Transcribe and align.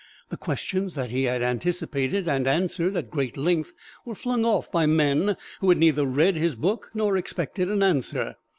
The 0.29 0.35
questions 0.37 0.95
that 0.95 1.11
he 1.11 1.25
had 1.25 1.43
anticipated 1.43 2.27
and 2.27 2.47
answered 2.47 2.95
at 2.97 3.11
great 3.11 3.37
length 3.37 3.71
were 4.03 4.15
flung 4.15 4.45
off 4.45 4.71
by 4.71 4.87
men 4.87 5.37
who 5.59 5.69
had 5.69 5.77
neither 5.77 6.07
read 6.07 6.35
his 6.35 6.55
book 6.55 6.89
nor 6.95 7.17
expected 7.17 7.69
an 7.69 7.83
answer. 7.83 8.35